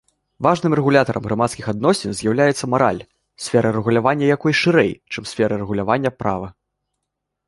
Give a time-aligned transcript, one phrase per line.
[0.45, 3.01] Важным рэгулятарам грамадскіх адносін з'яўляецца мараль,
[3.47, 6.47] сфера рэгулявання якой шырэй, чым сфера рэгулявання права.